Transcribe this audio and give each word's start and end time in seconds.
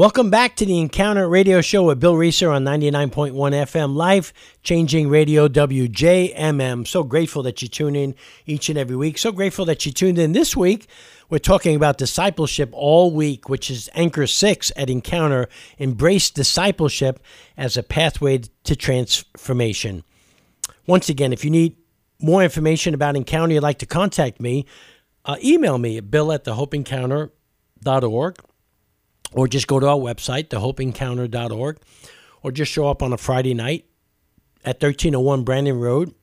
Welcome 0.00 0.30
back 0.30 0.56
to 0.56 0.64
the 0.64 0.78
Encounter 0.78 1.28
Radio 1.28 1.60
Show 1.60 1.82
with 1.82 2.00
Bill 2.00 2.16
Reeser 2.16 2.50
on 2.50 2.64
99.1 2.64 3.32
FM 3.34 3.94
Life, 3.94 4.32
changing 4.62 5.10
radio 5.10 5.46
WJMM. 5.46 6.86
So 6.86 7.04
grateful 7.04 7.42
that 7.42 7.60
you 7.60 7.68
tune 7.68 7.94
in 7.94 8.14
each 8.46 8.70
and 8.70 8.78
every 8.78 8.96
week. 8.96 9.18
So 9.18 9.30
grateful 9.30 9.66
that 9.66 9.84
you 9.84 9.92
tuned 9.92 10.18
in 10.18 10.32
this 10.32 10.56
week. 10.56 10.86
We're 11.28 11.36
talking 11.36 11.76
about 11.76 11.98
discipleship 11.98 12.70
all 12.72 13.12
week, 13.12 13.50
which 13.50 13.70
is 13.70 13.90
Anchor 13.92 14.26
6 14.26 14.72
at 14.74 14.88
Encounter. 14.88 15.50
Embrace 15.76 16.30
discipleship 16.30 17.22
as 17.58 17.76
a 17.76 17.82
pathway 17.82 18.40
to 18.64 18.74
transformation. 18.74 20.02
Once 20.86 21.10
again, 21.10 21.30
if 21.30 21.44
you 21.44 21.50
need 21.50 21.76
more 22.22 22.42
information 22.42 22.94
about 22.94 23.16
Encounter, 23.16 23.52
you'd 23.52 23.62
like 23.62 23.80
to 23.80 23.86
contact 23.86 24.40
me, 24.40 24.64
uh, 25.26 25.36
email 25.44 25.76
me 25.76 25.98
at 25.98 26.10
bill 26.10 26.32
at 26.32 26.44
thehopeencounter.org 26.44 28.36
or 29.32 29.48
just 29.48 29.66
go 29.66 29.80
to 29.80 29.86
our 29.86 29.96
website, 29.96 30.48
thehopeencounter.org, 30.48 31.78
or 32.42 32.52
just 32.52 32.72
show 32.72 32.88
up 32.88 33.02
on 33.02 33.12
a 33.12 33.18
Friday 33.18 33.54
night 33.54 33.86
at 34.64 34.76
1301 34.76 35.44
Brandon 35.44 35.78
Road 35.78 36.14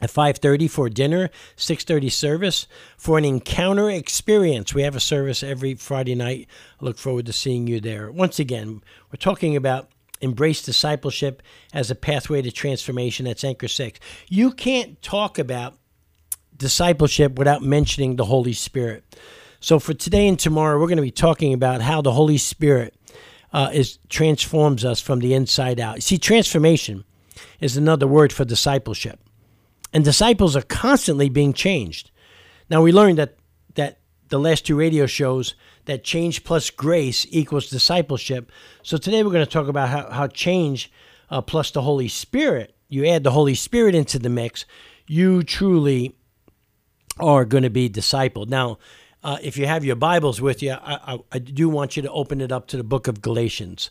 at 0.00 0.10
5.30 0.10 0.70
for 0.70 0.88
dinner 0.88 1.30
6.30 1.56 2.10
service 2.10 2.66
for 2.96 3.16
an 3.18 3.24
encounter 3.24 3.90
experience. 3.90 4.74
We 4.74 4.82
have 4.82 4.96
a 4.96 5.00
service 5.00 5.42
every 5.42 5.74
friday 5.74 6.14
night. 6.14 6.48
I 6.80 6.84
look 6.84 6.98
forward 6.98 7.26
to 7.26 7.32
seeing 7.32 7.66
you 7.66 7.80
there. 7.80 8.10
Once 8.10 8.38
again 8.38 8.82
we're 9.10 9.16
talking 9.18 9.56
about 9.56 9.90
embrace 10.20 10.62
discipleship 10.62 11.42
as 11.72 11.90
a 11.90 11.94
pathway 11.94 12.42
to 12.42 12.50
transformation. 12.50 13.26
That's 13.26 13.44
anchor 13.44 13.68
6 13.68 14.00
you 14.28 14.52
can't 14.52 15.00
talk 15.00 15.38
about 15.38 15.78
discipleship 16.56 17.38
without 17.38 17.62
mentioning 17.62 18.16
the 18.16 18.24
holy 18.24 18.52
spirit 18.52 19.04
so 19.64 19.78
for 19.78 19.94
today 19.94 20.28
and 20.28 20.38
tomorrow, 20.38 20.78
we're 20.78 20.88
going 20.88 20.96
to 20.96 21.02
be 21.02 21.10
talking 21.10 21.54
about 21.54 21.80
how 21.80 22.02
the 22.02 22.12
Holy 22.12 22.36
Spirit 22.36 22.94
uh, 23.50 23.70
is 23.72 23.98
transforms 24.10 24.84
us 24.84 25.00
from 25.00 25.20
the 25.20 25.32
inside 25.32 25.80
out. 25.80 26.02
See, 26.02 26.18
transformation 26.18 27.02
is 27.60 27.74
another 27.74 28.06
word 28.06 28.30
for 28.30 28.44
discipleship, 28.44 29.18
and 29.90 30.04
disciples 30.04 30.54
are 30.54 30.60
constantly 30.60 31.30
being 31.30 31.54
changed. 31.54 32.10
Now 32.68 32.82
we 32.82 32.92
learned 32.92 33.16
that 33.16 33.38
that 33.74 34.00
the 34.28 34.38
last 34.38 34.66
two 34.66 34.76
radio 34.76 35.06
shows 35.06 35.54
that 35.86 36.04
change 36.04 36.44
plus 36.44 36.68
grace 36.68 37.26
equals 37.30 37.70
discipleship. 37.70 38.52
So 38.82 38.98
today 38.98 39.22
we're 39.22 39.32
going 39.32 39.46
to 39.46 39.50
talk 39.50 39.68
about 39.68 39.88
how, 39.88 40.10
how 40.10 40.26
change 40.26 40.92
uh, 41.30 41.40
plus 41.40 41.70
the 41.70 41.80
Holy 41.80 42.08
Spirit, 42.08 42.76
you 42.90 43.06
add 43.06 43.24
the 43.24 43.30
Holy 43.30 43.54
Spirit 43.54 43.94
into 43.94 44.18
the 44.18 44.28
mix, 44.28 44.66
you 45.06 45.42
truly 45.42 46.14
are 47.18 47.46
going 47.46 47.62
to 47.62 47.70
be 47.70 47.88
discipled. 47.88 48.48
Now, 48.48 48.76
uh, 49.24 49.38
if 49.42 49.56
you 49.56 49.66
have 49.66 49.84
your 49.84 49.96
Bibles 49.96 50.40
with 50.40 50.62
you, 50.62 50.72
I, 50.72 51.14
I, 51.14 51.18
I, 51.32 51.38
do 51.38 51.68
want 51.70 51.96
you 51.96 52.02
to 52.02 52.10
open 52.12 52.42
it 52.42 52.52
up 52.52 52.68
to 52.68 52.76
the 52.76 52.84
book 52.84 53.08
of 53.08 53.22
Galatians. 53.22 53.90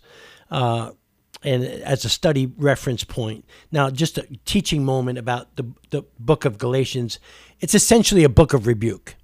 Uh, 0.51 0.91
and 1.41 1.63
as 1.63 2.05
a 2.05 2.09
study 2.09 2.53
reference 2.57 3.03
point. 3.03 3.43
Now, 3.71 3.89
just 3.89 4.17
a 4.17 4.27
teaching 4.45 4.85
moment 4.85 5.17
about 5.17 5.55
the, 5.57 5.65
the 5.89 6.03
book 6.17 6.45
of 6.45 6.57
Galatians. 6.57 7.19
It's 7.59 7.75
essentially 7.75 8.23
a 8.23 8.29
book 8.29 8.53
of 8.53 8.65
rebuke. 8.65 9.15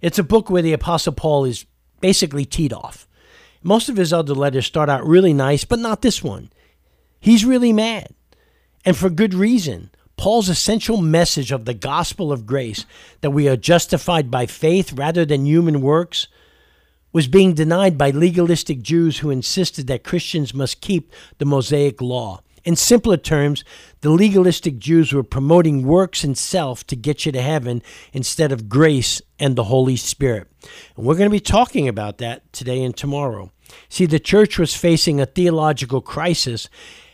It's 0.00 0.18
a 0.18 0.22
book 0.22 0.48
where 0.48 0.62
the 0.62 0.74
Apostle 0.74 1.12
Paul 1.12 1.44
is 1.44 1.66
basically 2.00 2.44
teed 2.44 2.72
off. 2.72 3.08
Most 3.62 3.88
of 3.88 3.96
his 3.96 4.12
other 4.12 4.34
letters 4.34 4.66
start 4.66 4.88
out 4.88 5.04
really 5.04 5.32
nice, 5.32 5.64
but 5.64 5.80
not 5.80 6.02
this 6.02 6.22
one. 6.22 6.50
He's 7.18 7.44
really 7.44 7.72
mad, 7.72 8.14
and 8.84 8.96
for 8.96 9.10
good 9.10 9.34
reason. 9.34 9.90
Paul's 10.16 10.48
essential 10.48 10.96
message 10.96 11.52
of 11.52 11.64
the 11.64 11.74
gospel 11.74 12.32
of 12.32 12.46
grace, 12.46 12.86
that 13.20 13.30
we 13.30 13.48
are 13.48 13.56
justified 13.56 14.30
by 14.30 14.46
faith 14.46 14.92
rather 14.92 15.24
than 15.24 15.46
human 15.46 15.80
works, 15.80 16.28
was 17.12 17.28
being 17.28 17.54
denied 17.54 17.96
by 17.96 18.10
legalistic 18.10 18.82
Jews 18.82 19.18
who 19.18 19.30
insisted 19.30 19.86
that 19.86 20.04
Christians 20.04 20.52
must 20.52 20.80
keep 20.80 21.12
the 21.38 21.44
Mosaic 21.44 22.00
law. 22.00 22.42
In 22.64 22.74
simpler 22.74 23.16
terms, 23.16 23.62
the 24.00 24.10
legalistic 24.10 24.78
Jews 24.78 25.12
were 25.12 25.22
promoting 25.22 25.86
works 25.86 26.24
and 26.24 26.36
self 26.36 26.84
to 26.88 26.96
get 26.96 27.24
you 27.24 27.32
to 27.32 27.40
heaven 27.40 27.80
instead 28.12 28.50
of 28.50 28.68
grace 28.68 29.22
and 29.38 29.54
the 29.54 29.64
Holy 29.64 29.96
Spirit. 29.96 30.48
And 30.96 31.06
we're 31.06 31.14
going 31.14 31.30
to 31.30 31.34
be 31.34 31.40
talking 31.40 31.86
about 31.86 32.18
that 32.18 32.52
today 32.52 32.82
and 32.82 32.96
tomorrow. 32.96 33.52
See, 33.88 34.04
the 34.04 34.18
church 34.18 34.58
was 34.58 34.74
facing 34.74 35.20
a 35.20 35.26
theological 35.26 36.00
crisis, 36.00 36.68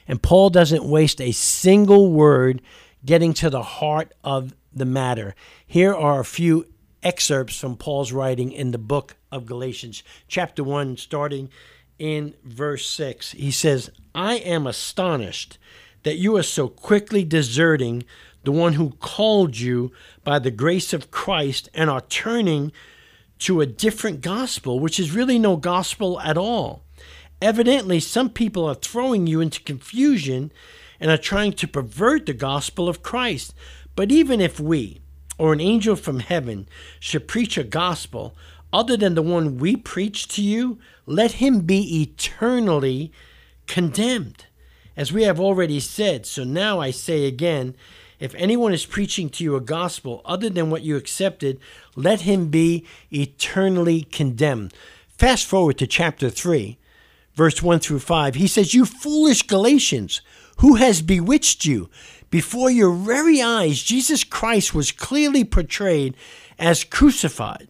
and 0.09 0.23
Paul 0.23 0.49
doesn't 0.49 0.85
waste 0.85 1.21
a 1.21 1.33
single 1.33 2.11
word 2.11 2.63
getting 3.05 3.35
to 3.35 3.51
the 3.51 3.63
heart 3.63 4.13
of 4.23 4.55
the 4.73 4.85
matter. 4.85 5.35
Here 5.67 5.95
are 5.95 6.21
a 6.21 6.25
few 6.25 6.67
excerpts 7.03 7.59
from 7.59 7.77
Paul's 7.77 8.13
writing 8.13 8.53
in 8.53 8.71
the 8.71 8.79
book 8.79 9.17
of 9.31 9.47
Galatians, 9.47 10.03
chapter 10.29 10.63
1, 10.63 10.97
starting 10.97 11.49
in 11.99 12.35
verse 12.45 12.87
6. 12.89 13.33
He 13.33 13.51
says, 13.51 13.91
I 14.15 14.35
am 14.35 14.67
astonished 14.67 15.59
that 16.05 16.17
you 16.17 16.37
are 16.37 16.43
so 16.43 16.69
quickly 16.69 17.25
deserting 17.25 18.05
the 18.45 18.53
one 18.53 18.75
who 18.75 18.91
called 19.01 19.59
you 19.59 19.93
by 20.25 20.39
the 20.39 20.51
grace 20.51 20.93
of 20.93 21.11
Christ 21.11 21.69
and 21.75 21.89
are 21.89 22.01
turning 22.01 22.73
to 23.41 23.61
a 23.61 23.67
different 23.67 24.21
gospel, 24.21 24.79
which 24.79 24.99
is 24.99 25.13
really 25.13 25.39
no 25.39 25.57
gospel 25.57 26.21
at 26.21 26.39
all. 26.39 26.85
Evidently, 27.41 27.99
some 27.99 28.31
people 28.31 28.65
are 28.65 28.75
throwing 28.75 29.27
you 29.27 29.41
into 29.41 29.61
confusion 29.63 30.53
and 31.03 31.11
are 31.11 31.19
trying 31.19 31.53
to 31.53 31.67
pervert 31.67 32.27
the 32.27 32.33
gospel 32.33 32.89
of 32.89 33.03
Christ. 33.03 33.55
But 33.97 34.13
even 34.13 34.41
if 34.41 34.61
we, 34.61 35.01
or 35.37 35.53
an 35.53 35.61
angel 35.61 35.97
from 35.97 36.21
heaven, 36.21 36.69
should 37.01 37.27
preach 37.27 37.59
a 37.59 37.65
gospel 37.65 38.37
other 38.73 38.97
than 38.97 39.17
the 39.17 39.21
one 39.21 39.59
we 39.59 39.75
preach 39.75 40.29
to 40.29 40.43
you, 40.43 40.79
let 41.05 41.33
him 41.33 41.63
be 41.63 42.03
eternally 42.03 43.13
condemned. 43.67 44.47
As 44.97 45.13
we 45.13 45.25
have 45.25 45.41
already 45.41 45.81
said, 45.81 46.25
so 46.25 46.45
now 46.45 46.79
I 46.79 46.93
say 46.93 47.27
again, 47.27 47.75
if 48.21 48.33
anyone 48.37 48.73
is 48.73 48.87
preaching 48.87 49.29
to 49.31 49.43
you 49.43 49.57
a 49.57 49.61
gospel 49.61 50.23
other 50.25 50.49
than 50.49 50.71
what 50.71 50.83
you 50.83 50.97
accepted, 50.97 51.59
let 51.97 52.21
him 52.21 52.47
be 52.47 52.87
eternally 53.11 54.03
condemned. 54.03 54.73
Fast 55.09 55.47
forward 55.47 55.79
to 55.79 55.87
chapter 55.89 56.31
3, 56.31 56.79
verse 57.35 57.63
1 57.63 57.81
through 57.81 58.01
5. 58.01 58.35
He 58.35 58.47
says, 58.47 58.75
You 58.75 58.85
foolish 58.85 59.43
Galatians, 59.43 60.21
who 60.59 60.77
has 60.77 61.03
bewitched 61.03 61.65
you? 61.65 61.91
Before 62.31 62.71
your 62.71 62.93
very 62.93 63.43
eyes, 63.43 63.83
Jesus 63.83 64.25
Christ 64.25 64.75
was 64.75 64.91
clearly 64.93 65.45
portrayed 65.45 66.17
as 66.59 66.85
crucified. 66.85 67.69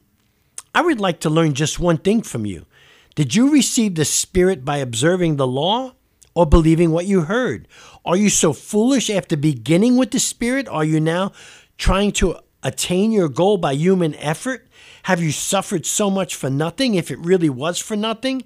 I 0.74 0.82
would 0.82 1.00
like 1.00 1.20
to 1.20 1.30
learn 1.30 1.54
just 1.54 1.80
one 1.80 1.98
thing 1.98 2.22
from 2.22 2.46
you. 2.46 2.66
Did 3.14 3.34
you 3.34 3.52
receive 3.52 3.94
the 3.94 4.04
Spirit 4.04 4.64
by 4.64 4.78
observing 4.78 5.36
the 5.36 5.46
law 5.46 5.94
or 6.34 6.46
believing 6.46 6.92
what 6.92 7.06
you 7.06 7.22
heard? 7.22 7.68
Are 8.04 8.16
you 8.16 8.30
so 8.30 8.52
foolish 8.52 9.10
after 9.10 9.36
beginning 9.36 9.96
with 9.96 10.12
the 10.12 10.18
Spirit? 10.18 10.66
Are 10.68 10.84
you 10.84 10.98
now 10.98 11.32
trying 11.76 12.12
to 12.12 12.36
attain 12.62 13.12
your 13.12 13.28
goal 13.28 13.58
by 13.58 13.72
human 13.72 14.14
effort? 14.14 14.66
Have 15.04 15.20
you 15.20 15.32
suffered 15.32 15.84
so 15.84 16.08
much 16.08 16.34
for 16.34 16.48
nothing 16.48 16.94
if 16.94 17.10
it 17.10 17.18
really 17.18 17.50
was 17.50 17.78
for 17.78 17.96
nothing? 17.96 18.44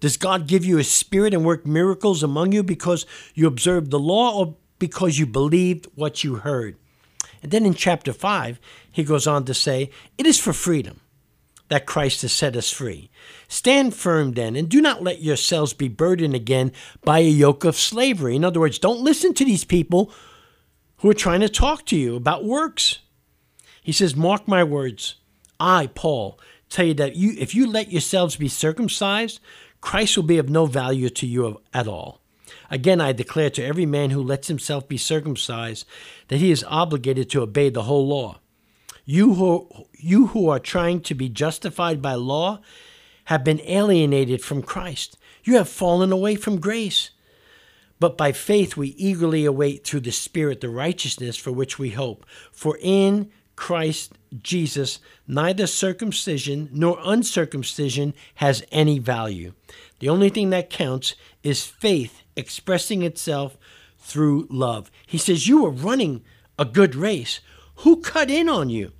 Does 0.00 0.16
God 0.16 0.46
give 0.46 0.64
you 0.64 0.78
a 0.78 0.84
spirit 0.84 1.34
and 1.34 1.44
work 1.44 1.66
miracles 1.66 2.22
among 2.22 2.52
you 2.52 2.62
because 2.62 3.06
you 3.34 3.46
observed 3.46 3.90
the 3.90 3.98
law 3.98 4.38
or 4.38 4.56
because 4.78 5.18
you 5.18 5.26
believed 5.26 5.86
what 5.94 6.22
you 6.22 6.36
heard? 6.36 6.76
And 7.42 7.52
then 7.52 7.66
in 7.66 7.74
chapter 7.74 8.12
5, 8.12 8.60
he 8.90 9.04
goes 9.04 9.26
on 9.26 9.44
to 9.44 9.54
say, 9.54 9.90
It 10.16 10.26
is 10.26 10.38
for 10.38 10.52
freedom 10.52 11.00
that 11.68 11.86
Christ 11.86 12.22
has 12.22 12.32
set 12.32 12.56
us 12.56 12.70
free. 12.70 13.10
Stand 13.46 13.94
firm 13.94 14.32
then, 14.32 14.56
and 14.56 14.68
do 14.68 14.80
not 14.80 15.02
let 15.02 15.22
yourselves 15.22 15.72
be 15.72 15.88
burdened 15.88 16.34
again 16.34 16.72
by 17.04 17.18
a 17.18 17.28
yoke 17.28 17.64
of 17.64 17.76
slavery. 17.76 18.36
In 18.36 18.44
other 18.44 18.60
words, 18.60 18.78
don't 18.78 19.00
listen 19.00 19.34
to 19.34 19.44
these 19.44 19.64
people 19.64 20.12
who 20.98 21.10
are 21.10 21.14
trying 21.14 21.40
to 21.40 21.48
talk 21.48 21.84
to 21.86 21.96
you 21.96 22.16
about 22.16 22.44
works. 22.44 23.00
He 23.82 23.92
says, 23.92 24.16
Mark 24.16 24.48
my 24.48 24.64
words. 24.64 25.16
I, 25.60 25.88
Paul, 25.88 26.38
tell 26.68 26.86
you 26.86 26.94
that 26.94 27.16
you, 27.16 27.34
if 27.38 27.54
you 27.54 27.66
let 27.66 27.92
yourselves 27.92 28.36
be 28.36 28.48
circumcised, 28.48 29.40
Christ 29.80 30.16
will 30.16 30.24
be 30.24 30.38
of 30.38 30.48
no 30.48 30.66
value 30.66 31.08
to 31.10 31.26
you 31.26 31.60
at 31.72 31.88
all. 31.88 32.20
Again, 32.70 33.00
I 33.00 33.12
declare 33.12 33.50
to 33.50 33.64
every 33.64 33.86
man 33.86 34.10
who 34.10 34.22
lets 34.22 34.48
himself 34.48 34.88
be 34.88 34.96
circumcised 34.96 35.86
that 36.28 36.38
he 36.38 36.50
is 36.50 36.64
obligated 36.64 37.30
to 37.30 37.42
obey 37.42 37.70
the 37.70 37.84
whole 37.84 38.06
law. 38.06 38.40
You 39.04 39.34
who, 39.34 39.86
you 39.92 40.28
who 40.28 40.48
are 40.50 40.58
trying 40.58 41.00
to 41.02 41.14
be 41.14 41.28
justified 41.28 42.02
by 42.02 42.14
law 42.14 42.60
have 43.24 43.44
been 43.44 43.60
alienated 43.62 44.42
from 44.42 44.62
Christ. 44.62 45.16
You 45.44 45.56
have 45.56 45.68
fallen 45.68 46.12
away 46.12 46.36
from 46.36 46.60
grace. 46.60 47.10
But 48.00 48.16
by 48.16 48.32
faith 48.32 48.76
we 48.76 48.88
eagerly 48.88 49.44
await 49.44 49.84
through 49.84 50.00
the 50.00 50.12
Spirit 50.12 50.60
the 50.60 50.68
righteousness 50.68 51.36
for 51.36 51.50
which 51.50 51.78
we 51.78 51.90
hope. 51.90 52.24
For 52.52 52.78
in 52.80 53.30
Christ 53.58 54.16
Jesus, 54.40 55.00
neither 55.26 55.66
circumcision 55.66 56.68
nor 56.72 56.96
uncircumcision 57.02 58.14
has 58.36 58.62
any 58.70 59.00
value. 59.00 59.52
The 59.98 60.08
only 60.08 60.28
thing 60.28 60.50
that 60.50 60.70
counts 60.70 61.16
is 61.42 61.66
faith 61.66 62.22
expressing 62.36 63.02
itself 63.02 63.58
through 63.98 64.46
love. 64.48 64.92
He 65.04 65.18
says, 65.18 65.48
You 65.48 65.64
were 65.64 65.70
running 65.70 66.22
a 66.56 66.64
good 66.64 66.94
race. 66.94 67.40
Who 67.78 68.00
cut 68.00 68.30
in 68.30 68.48
on 68.48 68.70
you? 68.70 68.92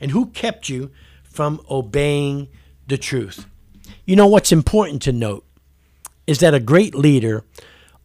And 0.00 0.10
who 0.10 0.26
kept 0.26 0.68
you 0.68 0.90
from 1.22 1.64
obeying 1.70 2.48
the 2.88 2.98
truth? 2.98 3.46
You 4.04 4.16
know 4.16 4.26
what's 4.26 4.50
important 4.50 5.00
to 5.02 5.12
note 5.12 5.46
is 6.26 6.40
that 6.40 6.54
a 6.54 6.60
great 6.60 6.96
leader 6.96 7.44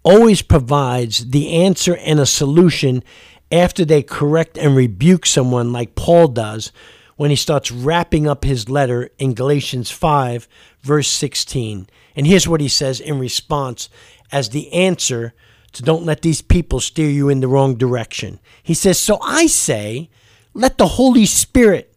always 0.03 0.43
provides 0.43 1.31
the 1.31 1.55
answer 1.55 1.97
and 1.97 2.19
a 2.19 2.25
solution 2.27 3.03
after 3.51 3.85
they 3.85 4.03
correct 4.03 4.57
and 4.57 4.75
rebuke 4.75 5.25
someone, 5.25 5.71
like 5.71 5.95
Paul 5.95 6.27
does 6.29 6.71
when 7.15 7.29
he 7.29 7.35
starts 7.35 7.71
wrapping 7.71 8.27
up 8.27 8.43
his 8.43 8.69
letter 8.69 9.09
in 9.17 9.33
Galatians 9.33 9.89
5, 9.89 10.47
verse 10.81 11.07
16. 11.07 11.87
And 12.15 12.27
here's 12.27 12.47
what 12.47 12.61
he 12.61 12.67
says 12.67 12.99
in 12.99 13.19
response 13.19 13.89
as 14.31 14.49
the 14.49 14.71
answer 14.73 15.33
to 15.73 15.83
don't 15.83 16.05
let 16.05 16.21
these 16.21 16.41
people 16.41 16.79
steer 16.79 17.09
you 17.09 17.29
in 17.29 17.39
the 17.39 17.47
wrong 17.47 17.75
direction. 17.75 18.39
He 18.63 18.73
says, 18.73 18.99
So 18.99 19.19
I 19.21 19.47
say, 19.47 20.09
let 20.53 20.77
the 20.77 20.87
Holy 20.87 21.25
Spirit 21.25 21.93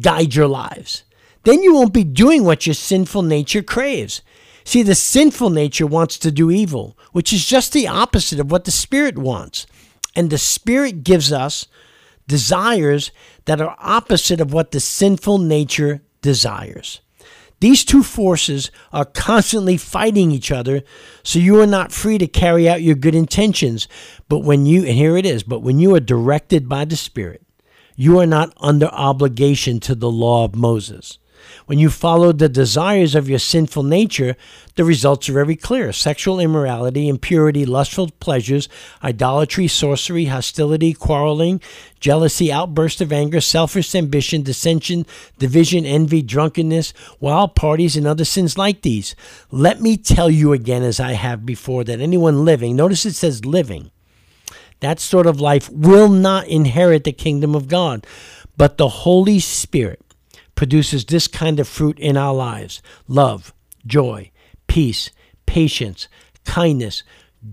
guide 0.00 0.34
your 0.34 0.48
lives. 0.48 1.04
Then 1.44 1.62
you 1.62 1.74
won't 1.74 1.94
be 1.94 2.04
doing 2.04 2.44
what 2.44 2.66
your 2.66 2.74
sinful 2.74 3.22
nature 3.22 3.62
craves. 3.62 4.20
See, 4.64 4.82
the 4.82 4.94
sinful 4.94 5.50
nature 5.50 5.86
wants 5.86 6.18
to 6.18 6.32
do 6.32 6.50
evil, 6.50 6.98
which 7.12 7.32
is 7.32 7.46
just 7.46 7.72
the 7.72 7.86
opposite 7.86 8.40
of 8.40 8.50
what 8.50 8.64
the 8.64 8.70
Spirit 8.70 9.16
wants. 9.16 9.66
And 10.16 10.30
the 10.30 10.38
Spirit 10.38 11.04
gives 11.04 11.30
us 11.30 11.66
desires 12.26 13.12
that 13.44 13.60
are 13.60 13.76
opposite 13.78 14.40
of 14.40 14.52
what 14.52 14.72
the 14.72 14.80
sinful 14.80 15.38
nature 15.38 16.02
desires. 16.22 17.00
These 17.60 17.84
two 17.84 18.02
forces 18.02 18.70
are 18.92 19.04
constantly 19.04 19.76
fighting 19.76 20.30
each 20.30 20.50
other, 20.50 20.82
so 21.22 21.38
you 21.38 21.60
are 21.60 21.66
not 21.66 21.92
free 21.92 22.18
to 22.18 22.26
carry 22.26 22.68
out 22.68 22.82
your 22.82 22.94
good 22.96 23.14
intentions. 23.14 23.88
But 24.28 24.40
when 24.40 24.66
you, 24.66 24.80
and 24.80 24.94
here 24.94 25.16
it 25.16 25.24
is, 25.24 25.42
but 25.42 25.60
when 25.60 25.78
you 25.78 25.94
are 25.94 26.00
directed 26.00 26.68
by 26.68 26.84
the 26.84 26.96
Spirit, 26.96 27.42
you 27.94 28.18
are 28.18 28.26
not 28.26 28.52
under 28.58 28.86
obligation 28.86 29.80
to 29.80 29.94
the 29.94 30.10
law 30.10 30.44
of 30.44 30.54
Moses. 30.54 31.18
When 31.66 31.78
you 31.78 31.90
follow 31.90 32.32
the 32.32 32.48
desires 32.48 33.14
of 33.14 33.28
your 33.28 33.38
sinful 33.38 33.82
nature, 33.82 34.36
the 34.76 34.84
results 34.84 35.28
are 35.28 35.32
very 35.32 35.56
clear 35.56 35.92
sexual 35.92 36.38
immorality, 36.38 37.08
impurity, 37.08 37.64
lustful 37.64 38.10
pleasures, 38.20 38.68
idolatry, 39.02 39.68
sorcery, 39.68 40.26
hostility, 40.26 40.92
quarreling, 40.92 41.60
jealousy, 41.98 42.52
outburst 42.52 43.00
of 43.00 43.12
anger, 43.12 43.40
selfish 43.40 43.94
ambition, 43.94 44.42
dissension, 44.42 45.06
division, 45.38 45.86
envy, 45.86 46.22
drunkenness, 46.22 46.92
wild 47.20 47.54
parties, 47.54 47.96
and 47.96 48.06
other 48.06 48.24
sins 48.24 48.58
like 48.58 48.82
these. 48.82 49.16
Let 49.50 49.80
me 49.80 49.96
tell 49.96 50.30
you 50.30 50.52
again, 50.52 50.82
as 50.82 51.00
I 51.00 51.12
have 51.12 51.46
before, 51.46 51.84
that 51.84 52.00
anyone 52.00 52.44
living, 52.44 52.76
notice 52.76 53.06
it 53.06 53.14
says 53.14 53.44
living, 53.44 53.90
that 54.80 55.00
sort 55.00 55.26
of 55.26 55.40
life 55.40 55.70
will 55.70 56.08
not 56.08 56.46
inherit 56.48 57.04
the 57.04 57.12
kingdom 57.12 57.54
of 57.54 57.68
God. 57.68 58.06
But 58.58 58.78
the 58.78 58.88
Holy 58.88 59.38
Spirit 59.38 60.00
produces 60.56 61.04
this 61.04 61.28
kind 61.28 61.60
of 61.60 61.68
fruit 61.68 61.98
in 62.00 62.16
our 62.16 62.34
lives 62.34 62.82
love, 63.06 63.54
joy, 63.86 64.32
peace, 64.66 65.10
patience, 65.46 66.08
kindness, 66.44 67.04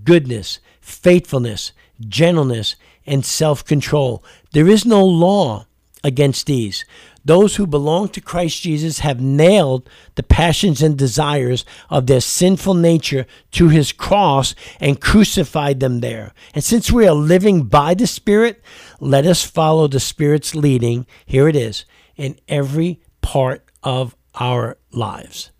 goodness, 0.03 0.59
faithfulness, 0.81 1.71
gentleness, 1.99 2.75
and 3.05 3.23
self 3.23 3.63
control. 3.63 4.23
There 4.53 4.67
is 4.67 4.85
no 4.85 5.05
law 5.05 5.67
against 6.03 6.47
these. 6.47 6.85
Those 7.25 7.55
who 7.55 7.65
belong 7.65 8.09
to 8.09 8.21
Christ 8.21 8.61
Jesus 8.61 8.99
have 8.99 9.21
nailed 9.21 9.89
the 10.15 10.23
passions 10.23 10.81
and 10.81 10.97
desires 10.97 11.63
of 11.89 12.07
their 12.07 12.19
sinful 12.19 12.73
nature 12.73 13.25
to 13.51 13.69
his 13.69 13.93
cross 13.93 14.53
and 14.81 14.99
crucified 14.99 15.79
them 15.79 16.01
there. 16.01 16.33
And 16.53 16.63
since 16.63 16.91
we 16.91 17.07
are 17.07 17.15
living 17.15 17.63
by 17.63 17.93
the 17.93 18.07
Spirit, 18.07 18.61
let 18.99 19.25
us 19.25 19.45
follow 19.45 19.87
the 19.87 20.01
Spirit's 20.01 20.53
leading. 20.53 21.05
Here 21.25 21.47
it 21.47 21.55
is 21.55 21.85
in 22.15 22.39
every 22.47 23.01
part 23.21 23.65
of 23.81 24.15
our 24.35 24.77
lives. 24.91 25.51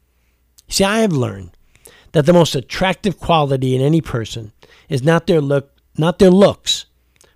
See, 0.67 0.83
I 0.83 0.99
have 0.99 1.13
learned 1.13 1.51
that 2.13 2.25
the 2.25 2.33
most 2.33 2.55
attractive 2.55 3.19
quality 3.19 3.75
in 3.75 3.81
any 3.81 4.01
person 4.01 4.53
is 4.89 5.03
not 5.03 5.27
their 5.27 5.41
look, 5.41 5.71
not 5.97 6.19
their 6.19 6.31
looks, 6.31 6.85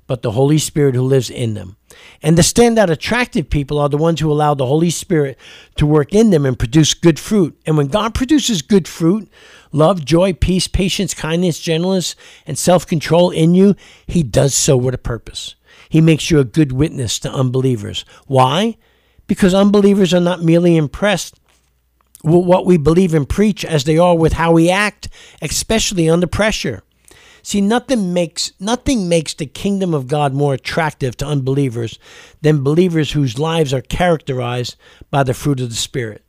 but 0.07 0.21
the 0.21 0.31
Holy 0.31 0.57
Spirit 0.57 0.95
who 0.95 1.01
lives 1.01 1.29
in 1.29 1.53
them. 1.53 1.75
And 2.21 2.37
the 2.37 2.41
standout 2.41 2.89
attractive 2.89 3.49
people 3.49 3.77
are 3.79 3.89
the 3.89 3.97
ones 3.97 4.19
who 4.19 4.31
allow 4.31 4.53
the 4.53 4.65
Holy 4.65 4.89
Spirit 4.89 5.37
to 5.75 5.85
work 5.85 6.13
in 6.13 6.29
them 6.29 6.45
and 6.45 6.57
produce 6.57 6.93
good 6.93 7.19
fruit. 7.19 7.59
And 7.65 7.77
when 7.77 7.87
God 7.87 8.15
produces 8.15 8.61
good 8.61 8.87
fruit, 8.87 9.29
love, 9.71 10.05
joy, 10.05 10.33
peace, 10.33 10.67
patience, 10.67 11.13
kindness, 11.13 11.59
gentleness, 11.59 12.15
and 12.45 12.57
self 12.57 12.87
control 12.87 13.31
in 13.31 13.53
you, 13.53 13.75
He 14.05 14.23
does 14.23 14.53
so 14.53 14.77
with 14.77 14.95
a 14.95 14.99
purpose. 14.99 15.55
He 15.89 16.01
makes 16.01 16.31
you 16.31 16.39
a 16.39 16.45
good 16.45 16.71
witness 16.71 17.19
to 17.19 17.31
unbelievers. 17.31 18.05
Why? 18.25 18.77
Because 19.27 19.53
unbelievers 19.53 20.13
are 20.13 20.21
not 20.21 20.43
merely 20.43 20.77
impressed 20.77 21.39
with 22.23 22.45
what 22.45 22.65
we 22.65 22.77
believe 22.77 23.13
and 23.13 23.27
preach 23.27 23.63
as 23.63 23.83
they 23.83 23.97
are 23.97 24.17
with 24.17 24.33
how 24.33 24.53
we 24.53 24.69
act, 24.69 25.09
especially 25.41 26.09
under 26.09 26.27
pressure. 26.27 26.83
See, 27.43 27.61
nothing 27.61 28.13
makes 28.13 28.51
nothing 28.59 29.07
makes 29.07 29.33
the 29.33 29.45
kingdom 29.45 29.93
of 29.93 30.07
God 30.07 30.33
more 30.33 30.53
attractive 30.53 31.15
to 31.17 31.25
unbelievers 31.25 31.97
than 32.41 32.63
believers 32.63 33.11
whose 33.11 33.39
lives 33.39 33.73
are 33.73 33.81
characterized 33.81 34.75
by 35.11 35.23
the 35.23 35.33
fruit 35.33 35.61
of 35.61 35.69
the 35.69 35.75
Spirit, 35.75 36.25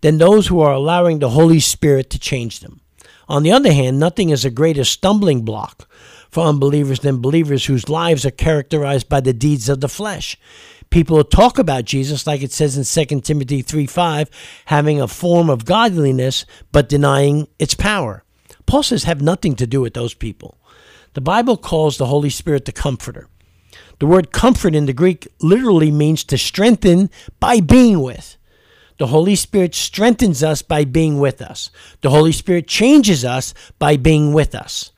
than 0.00 0.16
those 0.16 0.46
who 0.46 0.60
are 0.60 0.72
allowing 0.72 1.18
the 1.18 1.30
Holy 1.30 1.60
Spirit 1.60 2.08
to 2.10 2.18
change 2.18 2.60
them. 2.60 2.80
On 3.28 3.42
the 3.42 3.52
other 3.52 3.72
hand, 3.72 4.00
nothing 4.00 4.30
is 4.30 4.44
a 4.44 4.50
greater 4.50 4.84
stumbling 4.84 5.42
block 5.42 5.86
for 6.32 6.44
unbelievers 6.44 7.00
than 7.00 7.20
believers 7.20 7.66
whose 7.66 7.90
lives 7.90 8.24
are 8.24 8.30
characterized 8.30 9.08
by 9.08 9.20
the 9.20 9.34
deeds 9.34 9.68
of 9.68 9.80
the 9.80 9.88
flesh. 9.88 10.38
People 10.88 11.22
talk 11.24 11.58
about 11.58 11.84
Jesus, 11.84 12.26
like 12.26 12.42
it 12.42 12.52
says 12.52 12.76
in 12.76 13.06
2 13.06 13.20
Timothy 13.20 13.62
3 13.62 13.86
5, 13.86 14.30
having 14.66 15.00
a 15.00 15.06
form 15.06 15.50
of 15.50 15.66
godliness 15.66 16.46
but 16.72 16.88
denying 16.88 17.48
its 17.58 17.74
power. 17.74 18.24
Paul 18.66 18.82
says, 18.82 19.04
have 19.04 19.20
nothing 19.20 19.54
to 19.56 19.66
do 19.66 19.82
with 19.82 19.92
those 19.92 20.14
people. 20.14 20.58
The 21.12 21.20
Bible 21.20 21.58
calls 21.58 21.98
the 21.98 22.06
Holy 22.06 22.30
Spirit 22.30 22.64
the 22.64 22.72
Comforter. 22.72 23.28
The 23.98 24.06
word 24.06 24.32
comfort 24.32 24.74
in 24.74 24.86
the 24.86 24.92
Greek 24.94 25.28
literally 25.40 25.90
means 25.90 26.24
to 26.24 26.38
strengthen 26.38 27.10
by 27.40 27.60
being 27.60 28.00
with. 28.00 28.38
The 28.98 29.08
Holy 29.08 29.36
Spirit 29.36 29.74
strengthens 29.74 30.42
us 30.42 30.62
by 30.62 30.84
being 30.84 31.18
with 31.18 31.42
us. 31.42 31.70
The 32.00 32.10
Holy 32.10 32.32
Spirit 32.32 32.66
changes 32.66 33.24
us 33.24 33.52
by 33.78 33.96
being 33.96 34.32
with 34.32 34.54
us. 34.54 34.91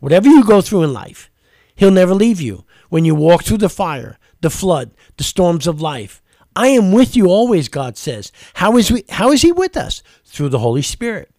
Whatever 0.00 0.28
you 0.28 0.44
go 0.44 0.60
through 0.60 0.82
in 0.82 0.92
life, 0.92 1.30
He'll 1.76 1.90
never 1.90 2.14
leave 2.14 2.40
you. 2.40 2.64
When 2.88 3.04
you 3.04 3.14
walk 3.14 3.44
through 3.44 3.58
the 3.58 3.68
fire, 3.68 4.18
the 4.40 4.50
flood, 4.50 4.90
the 5.16 5.24
storms 5.24 5.66
of 5.66 5.80
life. 5.80 6.22
I 6.56 6.68
am 6.68 6.92
with 6.92 7.16
you 7.16 7.26
always, 7.26 7.68
God 7.68 7.96
says. 7.96 8.32
How 8.54 8.76
is, 8.76 8.90
we, 8.90 9.04
how 9.08 9.30
is 9.30 9.42
He 9.42 9.52
with 9.52 9.76
us? 9.76 10.02
Through 10.24 10.48
the 10.48 10.58
Holy 10.58 10.82
Spirit. 10.82 11.30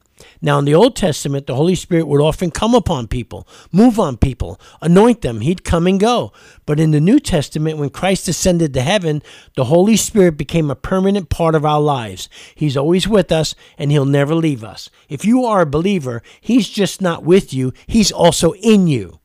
Now, 0.41 0.59
in 0.59 0.65
the 0.65 0.75
Old 0.75 0.95
Testament, 0.95 1.47
the 1.47 1.55
Holy 1.55 1.75
Spirit 1.75 2.07
would 2.07 2.21
often 2.21 2.51
come 2.51 2.73
upon 2.73 3.07
people, 3.07 3.47
move 3.71 3.99
on 3.99 4.17
people, 4.17 4.59
anoint 4.81 5.21
them. 5.21 5.41
He'd 5.41 5.63
come 5.63 5.87
and 5.87 5.99
go. 5.99 6.31
But 6.65 6.79
in 6.79 6.91
the 6.91 7.01
New 7.01 7.19
Testament, 7.19 7.77
when 7.77 7.89
Christ 7.89 8.27
ascended 8.27 8.73
to 8.73 8.81
heaven, 8.81 9.21
the 9.55 9.65
Holy 9.65 9.97
Spirit 9.97 10.37
became 10.37 10.69
a 10.69 10.75
permanent 10.75 11.29
part 11.29 11.55
of 11.55 11.65
our 11.65 11.81
lives. 11.81 12.29
He's 12.55 12.77
always 12.77 13.07
with 13.07 13.31
us, 13.31 13.55
and 13.77 13.91
He'll 13.91 14.05
never 14.05 14.35
leave 14.35 14.63
us. 14.63 14.89
If 15.09 15.25
you 15.25 15.45
are 15.45 15.61
a 15.61 15.65
believer, 15.65 16.21
He's 16.39 16.69
just 16.69 17.01
not 17.01 17.23
with 17.23 17.53
you, 17.53 17.73
He's 17.87 18.11
also 18.11 18.53
in 18.53 18.87
you. 18.87 19.19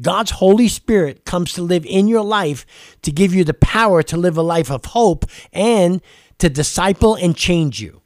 God's 0.00 0.32
Holy 0.32 0.68
Spirit 0.68 1.24
comes 1.24 1.52
to 1.54 1.62
live 1.62 1.86
in 1.86 2.06
your 2.06 2.24
life 2.24 2.66
to 3.02 3.10
give 3.10 3.34
you 3.34 3.44
the 3.44 3.54
power 3.54 4.02
to 4.02 4.16
live 4.16 4.36
a 4.36 4.42
life 4.42 4.70
of 4.70 4.84
hope 4.86 5.24
and 5.52 6.02
to 6.38 6.50
disciple 6.50 7.14
and 7.14 7.34
change 7.34 7.80
you. 7.80 8.02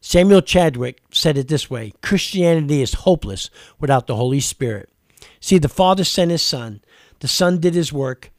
Samuel 0.00 0.40
Chadwick 0.40 1.02
said 1.12 1.36
it 1.36 1.48
this 1.48 1.70
way 1.70 1.92
Christianity 2.02 2.82
is 2.82 2.94
hopeless 2.94 3.50
without 3.78 4.06
the 4.06 4.16
Holy 4.16 4.40
Spirit. 4.40 4.88
See, 5.40 5.58
the 5.58 5.68
Father 5.68 6.04
sent 6.04 6.30
his 6.30 6.42
Son, 6.42 6.80
the 7.20 7.28
Son 7.28 7.60
did 7.60 7.74
his 7.74 7.92
work, 7.92 8.30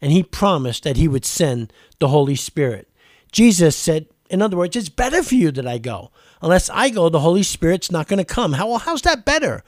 and 0.00 0.12
he 0.12 0.22
promised 0.22 0.84
that 0.84 0.96
he 0.96 1.08
would 1.08 1.24
send 1.24 1.72
the 1.98 2.08
Holy 2.08 2.36
Spirit. 2.36 2.88
Jesus 3.30 3.76
said, 3.76 4.06
in 4.28 4.40
other 4.42 4.56
words, 4.56 4.76
it's 4.76 4.88
better 4.88 5.22
for 5.22 5.34
you 5.34 5.50
that 5.52 5.66
I 5.66 5.78
go. 5.78 6.10
Unless 6.40 6.70
I 6.70 6.88
go, 6.88 7.08
the 7.08 7.20
Holy 7.20 7.42
Spirit's 7.42 7.90
not 7.90 8.08
going 8.08 8.18
to 8.18 8.24
come. 8.24 8.54
How, 8.54 8.68
well, 8.68 8.78
how's 8.78 9.02
that 9.02 9.24
better? 9.24 9.62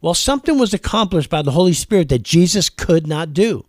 Well, 0.00 0.14
something 0.14 0.58
was 0.58 0.74
accomplished 0.74 1.30
by 1.30 1.42
the 1.42 1.52
Holy 1.52 1.72
Spirit 1.72 2.08
that 2.10 2.22
Jesus 2.22 2.68
could 2.68 3.06
not 3.06 3.32
do. 3.32 3.64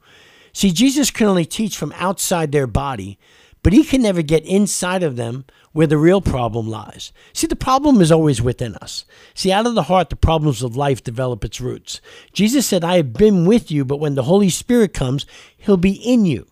See, 0.51 0.71
Jesus 0.71 1.11
can 1.11 1.27
only 1.27 1.45
teach 1.45 1.77
from 1.77 1.93
outside 1.95 2.51
their 2.51 2.67
body, 2.67 3.17
but 3.61 3.73
he 3.73 3.83
can 3.83 4.01
never 4.01 4.21
get 4.21 4.45
inside 4.45 5.03
of 5.03 5.15
them 5.15 5.45
where 5.71 5.87
the 5.87 5.97
real 5.97 6.21
problem 6.21 6.69
lies. 6.69 7.11
See, 7.33 7.47
the 7.47 7.55
problem 7.55 8.01
is 8.01 8.11
always 8.11 8.41
within 8.41 8.75
us. 8.75 9.05
See, 9.33 9.51
out 9.51 9.67
of 9.67 9.75
the 9.75 9.83
heart, 9.83 10.09
the 10.09 10.15
problems 10.15 10.63
of 10.63 10.75
life 10.75 11.03
develop 11.03 11.43
its 11.43 11.61
roots. 11.61 12.01
Jesus 12.33 12.65
said, 12.65 12.83
I 12.83 12.97
have 12.97 13.13
been 13.13 13.45
with 13.45 13.69
you, 13.69 13.85
but 13.85 13.99
when 13.99 14.15
the 14.15 14.23
Holy 14.23 14.49
Spirit 14.49 14.93
comes, 14.93 15.25
he'll 15.57 15.77
be 15.77 15.93
in 15.93 16.25
you. 16.25 16.47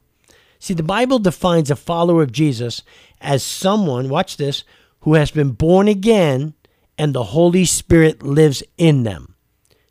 See, 0.60 0.74
the 0.74 0.84
Bible 0.84 1.20
defines 1.20 1.72
a 1.72 1.76
follower 1.76 2.24
of 2.24 2.32
Jesus 2.32 2.84
as 3.22 3.44
someone, 3.44 4.10
watch 4.10 4.38
this, 4.38 4.64
who 5.02 5.14
has 5.14 5.32
been 5.32 5.52
born 5.52 5.88
again 5.88 6.54
and 6.98 7.14
the 7.14 7.24
Holy 7.24 7.66
Spirit 7.66 8.24
lives 8.24 8.64
in 8.78 9.04
them. 9.04 9.36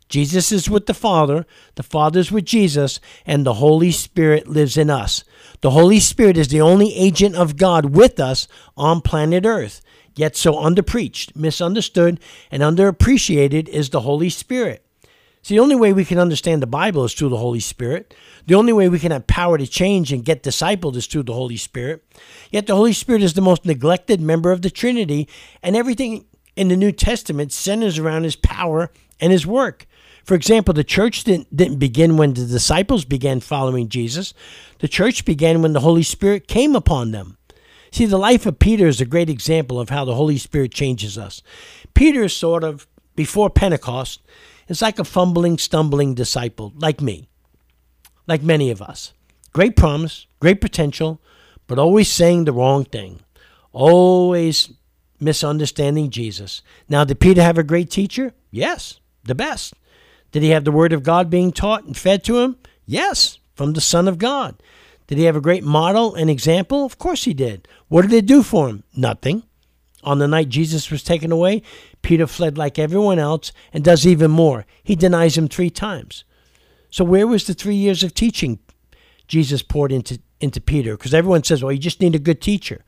Jesus 0.09 0.51
is 0.51 0.69
with 0.69 0.85
the 0.85 0.93
Father, 0.93 1.45
the 1.75 1.83
Father 1.83 2.19
is 2.19 2.31
with 2.31 2.45
Jesus, 2.45 2.99
and 3.25 3.45
the 3.45 3.55
Holy 3.55 3.91
Spirit 3.91 4.47
lives 4.47 4.77
in 4.77 4.89
us. 4.89 5.23
The 5.61 5.71
Holy 5.71 5.99
Spirit 5.99 6.37
is 6.37 6.47
the 6.47 6.61
only 6.61 6.95
agent 6.95 7.35
of 7.35 7.57
God 7.57 7.95
with 7.95 8.19
us 8.19 8.47
on 8.77 9.01
planet 9.01 9.45
Earth. 9.45 9.81
yet 10.15 10.35
so 10.35 10.53
underpreached, 10.53 11.35
misunderstood, 11.35 12.19
and 12.51 12.63
underappreciated 12.63 13.67
is 13.69 13.89
the 13.89 14.01
Holy 14.01 14.29
Spirit. 14.29 14.83
See, 15.43 15.55
the 15.55 15.61
only 15.61 15.75
way 15.75 15.93
we 15.93 16.03
can 16.03 16.19
understand 16.19 16.61
the 16.61 16.67
Bible 16.67 17.05
is 17.05 17.13
through 17.13 17.29
the 17.29 17.37
Holy 17.37 17.59
Spirit. 17.61 18.13
The 18.47 18.55
only 18.55 18.73
way 18.73 18.89
we 18.89 18.99
can 18.99 19.11
have 19.11 19.27
power 19.27 19.57
to 19.57 19.67
change 19.67 20.11
and 20.11 20.25
get 20.25 20.43
discipled 20.43 20.95
is 20.95 21.07
through 21.07 21.23
the 21.23 21.33
Holy 21.33 21.55
Spirit. 21.55 22.03
Yet 22.51 22.67
the 22.67 22.75
Holy 22.75 22.93
Spirit 22.93 23.21
is 23.21 23.33
the 23.33 23.41
most 23.41 23.65
neglected 23.65 24.19
member 24.19 24.51
of 24.51 24.61
the 24.61 24.69
Trinity, 24.69 25.27
and 25.63 25.75
everything 25.75 26.25
in 26.55 26.67
the 26.67 26.75
New 26.75 26.91
Testament 26.91 27.53
centers 27.53 27.97
around 27.97 28.23
his 28.23 28.35
power 28.35 28.91
and 29.21 29.31
his 29.31 29.45
work. 29.45 29.85
For 30.27 30.35
example, 30.35 30.73
the 30.73 30.83
church 30.83 31.23
didn't, 31.23 31.55
didn't 31.55 31.77
begin 31.77 32.17
when 32.17 32.33
the 32.33 32.45
disciples 32.45 33.05
began 33.05 33.39
following 33.39 33.87
Jesus. 33.87 34.33
The 34.79 34.89
church 34.89 35.23
began 35.23 35.61
when 35.61 35.71
the 35.71 35.79
Holy 35.79 36.03
Spirit 36.03 36.49
came 36.49 36.75
upon 36.75 37.11
them. 37.11 37.37
See, 37.93 38.05
the 38.05 38.17
life 38.17 38.45
of 38.45 38.59
Peter 38.59 38.87
is 38.87 38.99
a 38.99 39.05
great 39.05 39.29
example 39.29 39.79
of 39.79 39.87
how 39.87 40.03
the 40.03 40.15
Holy 40.15 40.37
Spirit 40.37 40.73
changes 40.73 41.17
us. 41.17 41.41
Peter 41.93 42.23
is 42.23 42.35
sort 42.35 42.65
of, 42.65 42.87
before 43.15 43.49
Pentecost, 43.49 44.19
is 44.67 44.81
like 44.81 44.99
a 44.99 45.05
fumbling, 45.05 45.57
stumbling 45.57 46.13
disciple, 46.13 46.73
like 46.75 46.99
me, 46.99 47.29
like 48.27 48.43
many 48.43 48.69
of 48.69 48.81
us. 48.81 49.13
Great 49.53 49.77
promise, 49.77 50.27
great 50.41 50.59
potential, 50.59 51.21
but 51.67 51.79
always 51.79 52.11
saying 52.11 52.43
the 52.43 52.51
wrong 52.51 52.83
thing, 52.83 53.21
always 53.71 54.73
misunderstanding 55.21 56.09
Jesus. 56.09 56.63
Now, 56.89 57.05
did 57.05 57.21
Peter 57.21 57.41
have 57.41 57.57
a 57.57 57.63
great 57.63 57.89
teacher? 57.89 58.33
Yes, 58.51 58.99
the 59.23 59.33
best. 59.33 59.73
Did 60.31 60.43
he 60.43 60.49
have 60.49 60.65
the 60.65 60.71
Word 60.71 60.93
of 60.93 61.03
God 61.03 61.29
being 61.29 61.51
taught 61.51 61.83
and 61.83 61.95
fed 61.95 62.23
to 62.25 62.39
him? 62.39 62.57
Yes, 62.85 63.39
from 63.55 63.73
the 63.73 63.81
Son 63.81 64.07
of 64.07 64.17
God. 64.17 64.61
Did 65.07 65.17
he 65.17 65.23
have 65.23 65.35
a 65.35 65.41
great 65.41 65.63
model 65.63 66.15
and 66.15 66.29
example? 66.29 66.85
Of 66.85 66.97
course 66.97 67.23
he 67.23 67.33
did. 67.33 67.67
What 67.87 68.01
did 68.03 68.13
it 68.13 68.25
do 68.25 68.43
for 68.43 68.67
him? 68.67 68.83
Nothing. 68.95 69.43
On 70.03 70.19
the 70.19 70.27
night 70.27 70.49
Jesus 70.49 70.91
was 70.91 71.03
taken 71.03 71.31
away, 71.31 71.63
Peter 72.01 72.27
fled 72.27 72.57
like 72.57 72.77
everyone 72.77 73.19
else 73.19 73.51
and 73.73 73.83
does 73.83 74.05
even 74.05 74.31
more. 74.31 74.65
He 74.83 74.95
denies 74.95 75.37
him 75.37 75.47
three 75.47 75.69
times. 75.69 76.23
So, 76.89 77.03
where 77.03 77.27
was 77.27 77.45
the 77.45 77.53
three 77.53 77.75
years 77.75 78.03
of 78.03 78.13
teaching 78.13 78.59
Jesus 79.27 79.61
poured 79.61 79.91
into, 79.91 80.19
into 80.39 80.61
Peter? 80.61 80.95
Because 80.95 81.13
everyone 81.13 81.43
says, 81.43 81.63
well, 81.63 81.73
you 81.73 81.79
just 81.79 81.99
need 82.01 82.15
a 82.15 82.19
good 82.19 82.41
teacher. 82.41 82.83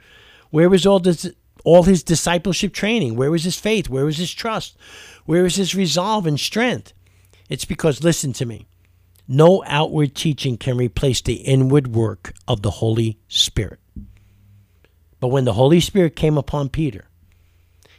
Where 0.50 0.70
was 0.70 0.86
all 0.86 1.00
this, 1.00 1.30
all 1.66 1.84
his 1.84 2.04
discipleship 2.04 2.74
training? 2.74 3.16
Where 3.16 3.32
was 3.32 3.44
his 3.44 3.60
faith? 3.60 3.90
Where 3.90 4.06
was 4.06 4.18
his 4.18 4.34
trust? 4.34 4.78
Where 5.26 5.44
was 5.44 5.56
his 5.56 5.76
resolve 5.76 6.26
and 6.26 6.40
strength? 6.40 6.94
It's 7.50 7.66
because, 7.66 8.04
listen 8.04 8.32
to 8.34 8.46
me, 8.46 8.68
no 9.28 9.64
outward 9.66 10.16
teaching 10.16 10.58
can 10.58 10.78
replace 10.78 11.22
the 11.22 11.36
inward 11.36 11.94
work 11.94 12.34
of 12.48 12.62
the 12.62 12.72
Holy 12.72 13.20
Spirit. 13.28 13.80
But 15.20 15.28
when 15.28 15.46
the 15.46 15.54
Holy 15.54 15.80
Spirit 15.80 16.16
came 16.16 16.38
upon 16.38 16.70
Peter, 16.70 17.06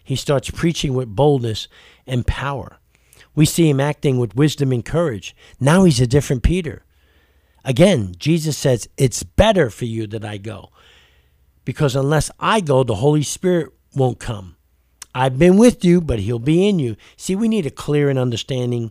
he 0.02 0.16
starts 0.16 0.50
preaching 0.50 0.94
with 0.94 1.14
boldness 1.14 1.68
and 2.06 2.26
power. 2.26 2.78
We 3.34 3.44
see 3.44 3.68
him 3.68 3.80
acting 3.80 4.18
with 4.18 4.34
wisdom 4.34 4.72
and 4.72 4.84
courage. 4.84 5.36
Now 5.60 5.84
he's 5.84 6.00
a 6.00 6.06
different 6.06 6.42
Peter. 6.42 6.84
Again, 7.64 8.14
Jesus 8.18 8.56
says, 8.56 8.88
It's 8.96 9.22
better 9.22 9.70
for 9.70 9.84
you 9.84 10.06
that 10.08 10.24
I 10.24 10.38
go. 10.38 10.70
Because 11.64 11.94
unless 11.94 12.30
I 12.40 12.60
go, 12.60 12.82
the 12.82 12.96
Holy 12.96 13.22
Spirit 13.22 13.72
won't 13.94 14.18
come. 14.18 14.56
I've 15.14 15.38
been 15.38 15.58
with 15.58 15.84
you, 15.84 16.00
but 16.00 16.20
he'll 16.20 16.38
be 16.38 16.68
in 16.68 16.78
you. 16.78 16.96
See, 17.16 17.36
we 17.36 17.48
need 17.48 17.66
a 17.66 17.70
clear 17.70 18.08
and 18.08 18.18
understanding 18.18 18.90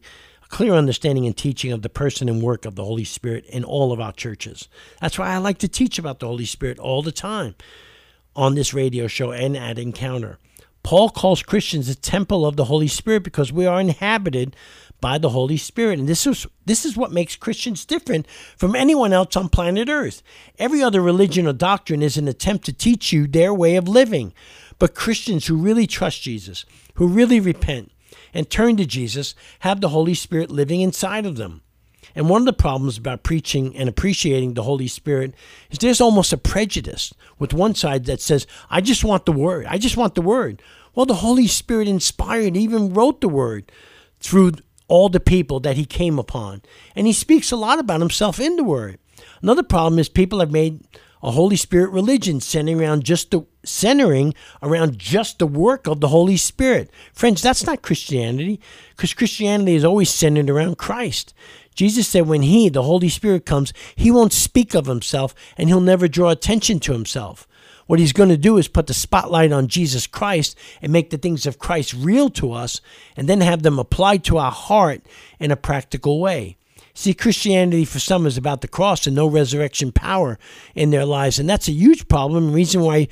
clear 0.49 0.73
understanding 0.73 1.25
and 1.25 1.37
teaching 1.37 1.71
of 1.71 1.83
the 1.83 1.89
person 1.89 2.27
and 2.27 2.41
work 2.41 2.65
of 2.65 2.75
the 2.75 2.83
Holy 2.83 3.03
Spirit 3.03 3.45
in 3.45 3.63
all 3.63 3.93
of 3.93 3.99
our 3.99 4.11
churches. 4.11 4.67
That's 4.99 5.17
why 5.17 5.29
I 5.29 5.37
like 5.37 5.59
to 5.59 5.67
teach 5.67 5.97
about 5.97 6.19
the 6.19 6.27
Holy 6.27 6.45
Spirit 6.45 6.79
all 6.79 7.01
the 7.01 7.11
time 7.11 7.55
on 8.35 8.55
this 8.55 8.73
radio 8.73 9.07
show 9.07 9.31
and 9.31 9.55
at 9.55 9.79
Encounter. 9.79 10.37
Paul 10.83 11.09
calls 11.09 11.43
Christians 11.43 11.87
the 11.87 11.95
temple 11.95 12.45
of 12.45 12.55
the 12.55 12.65
Holy 12.65 12.87
Spirit 12.87 13.23
because 13.23 13.51
we 13.51 13.65
are 13.65 13.79
inhabited 13.79 14.55
by 15.01 15.17
the 15.17 15.29
Holy 15.29 15.57
Spirit. 15.57 15.99
And 15.99 16.07
this 16.07 16.25
is 16.25 16.47
this 16.65 16.85
is 16.85 16.97
what 16.97 17.11
makes 17.11 17.35
Christians 17.35 17.85
different 17.85 18.27
from 18.57 18.75
anyone 18.75 19.13
else 19.13 19.35
on 19.35 19.49
planet 19.49 19.89
Earth. 19.89 20.23
Every 20.57 20.81
other 20.81 21.01
religion 21.01 21.47
or 21.47 21.53
doctrine 21.53 22.01
is 22.01 22.17
an 22.17 22.27
attempt 22.27 22.65
to 22.65 22.73
teach 22.73 23.13
you 23.13 23.27
their 23.27 23.53
way 23.53 23.75
of 23.75 23.87
living. 23.87 24.33
But 24.77 24.95
Christians 24.95 25.47
who 25.47 25.57
really 25.57 25.87
trust 25.87 26.21
Jesus, 26.21 26.65
who 26.95 27.07
really 27.07 27.39
repent, 27.39 27.91
and 28.33 28.49
turn 28.49 28.77
to 28.77 28.85
Jesus 28.85 29.35
have 29.59 29.81
the 29.81 29.89
Holy 29.89 30.13
Spirit 30.13 30.51
living 30.51 30.81
inside 30.81 31.25
of 31.25 31.37
them. 31.37 31.61
And 32.15 32.29
one 32.29 32.41
of 32.41 32.45
the 32.45 32.53
problems 32.53 32.97
about 32.97 33.23
preaching 33.23 33.75
and 33.75 33.87
appreciating 33.87 34.53
the 34.53 34.63
Holy 34.63 34.87
Spirit 34.87 35.33
is 35.69 35.77
there's 35.77 36.01
almost 36.01 36.33
a 36.33 36.37
prejudice 36.37 37.13
with 37.37 37.53
one 37.53 37.75
side 37.75 38.05
that 38.05 38.21
says, 38.21 38.47
I 38.69 38.81
just 38.81 39.03
want 39.03 39.25
the 39.25 39.31
Word. 39.31 39.65
I 39.67 39.77
just 39.77 39.97
want 39.97 40.15
the 40.15 40.21
Word. 40.21 40.61
Well, 40.95 41.05
the 41.05 41.15
Holy 41.15 41.47
Spirit 41.47 41.87
inspired, 41.87 42.57
even 42.57 42.93
wrote 42.93 43.21
the 43.21 43.29
Word 43.29 43.71
through 44.19 44.53
all 44.87 45.09
the 45.09 45.19
people 45.19 45.59
that 45.59 45.77
He 45.77 45.85
came 45.85 46.17
upon. 46.17 46.61
And 46.95 47.05
He 47.05 47.13
speaks 47.13 47.51
a 47.51 47.55
lot 47.55 47.79
about 47.79 47.99
Himself 47.99 48.39
in 48.39 48.55
the 48.55 48.63
Word. 48.63 48.97
Another 49.41 49.63
problem 49.63 49.99
is 49.99 50.09
people 50.09 50.39
have 50.39 50.51
made 50.51 50.83
a 51.21 51.31
Holy 51.31 51.55
Spirit 51.55 51.91
religion 51.91 52.39
centering 52.39 52.79
around 52.79 53.03
just 53.03 53.31
the 53.31 53.45
centering 53.63 54.33
around 54.63 54.97
just 54.97 55.39
the 55.39 55.47
work 55.47 55.87
of 55.87 55.99
the 55.99 56.07
Holy 56.07 56.37
Spirit. 56.37 56.89
Friends, 57.13 57.41
that's 57.41 57.65
not 57.65 57.81
Christianity, 57.81 58.59
because 58.95 59.13
Christianity 59.13 59.75
is 59.75 59.83
always 59.83 60.09
centered 60.09 60.49
around 60.49 60.77
Christ. 60.77 61.33
Jesus 61.75 62.07
said 62.07 62.27
when 62.27 62.41
he, 62.41 62.69
the 62.69 62.83
Holy 62.83 63.09
Spirit, 63.09 63.45
comes, 63.45 63.73
he 63.95 64.11
won't 64.11 64.33
speak 64.33 64.73
of 64.73 64.87
himself 64.87 65.33
and 65.57 65.69
he'll 65.69 65.79
never 65.79 66.07
draw 66.07 66.29
attention 66.29 66.79
to 66.81 66.93
himself. 66.93 67.47
What 67.87 67.99
he's 67.99 68.13
going 68.13 68.29
to 68.29 68.37
do 68.37 68.57
is 68.57 68.67
put 68.67 68.85
the 68.85 68.93
spotlight 68.93 69.51
on 69.51 69.67
Jesus 69.67 70.05
Christ 70.05 70.55
and 70.81 70.93
make 70.93 71.09
the 71.09 71.17
things 71.17 71.47
of 71.47 71.57
Christ 71.57 71.95
real 71.95 72.29
to 72.31 72.51
us 72.51 72.81
and 73.17 73.27
then 73.27 73.41
have 73.41 73.63
them 73.63 73.79
applied 73.79 74.23
to 74.25 74.37
our 74.37 74.51
heart 74.51 75.01
in 75.39 75.49
a 75.49 75.55
practical 75.55 76.19
way. 76.19 76.58
See, 76.99 77.13
Christianity 77.13 77.85
for 77.85 77.97
some 77.97 78.25
is 78.25 78.35
about 78.35 78.59
the 78.59 78.67
cross 78.67 79.07
and 79.07 79.15
no 79.15 79.25
resurrection 79.25 79.93
power 79.93 80.37
in 80.75 80.89
their 80.89 81.05
lives. 81.05 81.39
And 81.39 81.49
that's 81.49 81.69
a 81.69 81.71
huge 81.71 82.09
problem 82.09 82.51
reason 82.51 82.81
why 82.81 83.07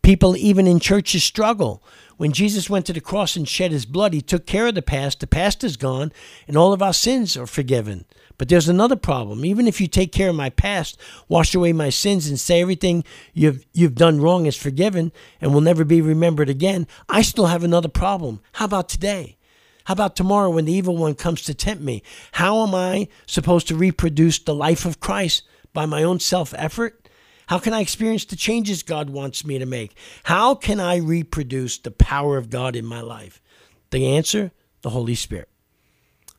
people, 0.00 0.36
even 0.36 0.68
in 0.68 0.78
churches, 0.78 1.24
struggle. 1.24 1.82
When 2.18 2.30
Jesus 2.30 2.70
went 2.70 2.86
to 2.86 2.92
the 2.92 3.00
cross 3.00 3.34
and 3.34 3.48
shed 3.48 3.72
his 3.72 3.84
blood, 3.84 4.14
he 4.14 4.20
took 4.20 4.46
care 4.46 4.68
of 4.68 4.76
the 4.76 4.80
past. 4.80 5.18
The 5.18 5.26
past 5.26 5.64
is 5.64 5.76
gone, 5.76 6.12
and 6.46 6.56
all 6.56 6.72
of 6.72 6.82
our 6.82 6.92
sins 6.92 7.36
are 7.36 7.48
forgiven. 7.48 8.04
But 8.38 8.48
there's 8.48 8.68
another 8.68 8.94
problem. 8.94 9.44
Even 9.44 9.66
if 9.66 9.80
you 9.80 9.88
take 9.88 10.12
care 10.12 10.28
of 10.28 10.36
my 10.36 10.50
past, 10.50 10.96
wash 11.28 11.52
away 11.52 11.72
my 11.72 11.90
sins, 11.90 12.28
and 12.28 12.38
say 12.38 12.60
everything 12.60 13.02
you've, 13.34 13.66
you've 13.72 13.96
done 13.96 14.20
wrong 14.20 14.46
is 14.46 14.56
forgiven 14.56 15.10
and 15.40 15.52
will 15.52 15.60
never 15.60 15.84
be 15.84 16.00
remembered 16.00 16.48
again, 16.48 16.86
I 17.08 17.22
still 17.22 17.46
have 17.46 17.64
another 17.64 17.88
problem. 17.88 18.40
How 18.52 18.66
about 18.66 18.88
today? 18.88 19.36
How 19.84 19.92
about 19.92 20.16
tomorrow 20.16 20.50
when 20.50 20.64
the 20.64 20.72
evil 20.72 20.96
one 20.96 21.14
comes 21.14 21.42
to 21.42 21.54
tempt 21.54 21.82
me? 21.82 22.02
How 22.32 22.66
am 22.66 22.74
I 22.74 23.08
supposed 23.26 23.68
to 23.68 23.74
reproduce 23.74 24.38
the 24.38 24.54
life 24.54 24.84
of 24.84 25.00
Christ 25.00 25.42
by 25.72 25.86
my 25.86 26.02
own 26.02 26.20
self 26.20 26.54
effort? 26.56 27.08
How 27.46 27.58
can 27.58 27.74
I 27.74 27.80
experience 27.80 28.24
the 28.24 28.36
changes 28.36 28.82
God 28.82 29.10
wants 29.10 29.44
me 29.44 29.58
to 29.58 29.66
make? 29.66 29.94
How 30.24 30.54
can 30.54 30.80
I 30.80 30.96
reproduce 30.96 31.78
the 31.78 31.90
power 31.90 32.36
of 32.36 32.50
God 32.50 32.76
in 32.76 32.86
my 32.86 33.00
life? 33.00 33.42
The 33.90 34.06
answer 34.06 34.52
the 34.82 34.90
Holy 34.90 35.14
Spirit. 35.14 35.48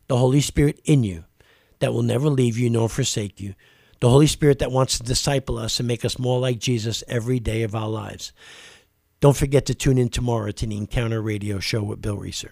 The 0.07 0.17
Holy 0.17 0.41
Spirit 0.41 0.79
in 0.85 1.03
you 1.03 1.25
that 1.79 1.93
will 1.93 2.03
never 2.03 2.29
leave 2.29 2.57
you 2.57 2.69
nor 2.69 2.89
forsake 2.89 3.39
you. 3.39 3.55
The 3.99 4.09
Holy 4.09 4.27
Spirit 4.27 4.59
that 4.59 4.71
wants 4.71 4.97
to 4.97 5.03
disciple 5.03 5.57
us 5.57 5.79
and 5.79 5.87
make 5.87 6.03
us 6.03 6.19
more 6.19 6.39
like 6.39 6.59
Jesus 6.59 7.03
every 7.07 7.39
day 7.39 7.63
of 7.63 7.73
our 7.73 7.89
lives. 7.89 8.33
Don't 9.21 9.37
forget 9.37 9.65
to 9.67 9.75
tune 9.75 9.97
in 9.97 10.09
tomorrow 10.09 10.51
to 10.51 10.67
the 10.67 10.77
Encounter 10.77 11.21
Radio 11.21 11.59
Show 11.59 11.83
with 11.83 12.01
Bill 12.01 12.17
Reeser. 12.17 12.51